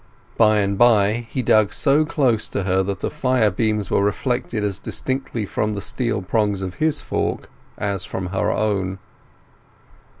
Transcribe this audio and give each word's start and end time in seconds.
By 0.35 0.61
and 0.61 0.79
by 0.79 1.27
he 1.29 1.43
dug 1.43 1.71
so 1.71 2.05
close 2.07 2.49
to 2.49 2.63
her 2.63 2.81
that 2.81 3.01
the 3.01 3.11
fire 3.11 3.51
beams 3.51 3.91
were 3.91 4.03
reflected 4.03 4.63
as 4.63 4.79
distinctly 4.79 5.45
from 5.45 5.75
the 5.75 5.79
steel 5.81 6.23
prongs 6.23 6.63
of 6.63 6.73
his 6.81 7.01
fork 7.01 7.51
as 7.77 8.03
from 8.03 8.25
her 8.33 8.49
own. 8.51 8.97